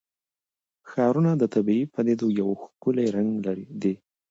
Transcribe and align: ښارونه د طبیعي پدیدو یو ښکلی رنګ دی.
ښارونه 0.89 1.31
د 1.37 1.43
طبیعي 1.53 1.85
پدیدو 1.93 2.27
یو 2.39 2.49
ښکلی 2.61 3.05
رنګ 3.15 3.31
دی. 3.81 3.93